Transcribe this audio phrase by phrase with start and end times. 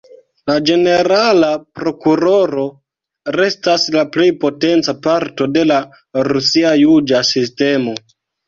[0.51, 1.49] La ĝenerala
[1.79, 2.63] prokuroro
[3.37, 5.79] restas la plej potenca parto de la
[6.33, 7.99] rusia juĝa sistemo.